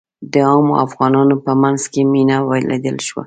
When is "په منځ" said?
1.45-1.81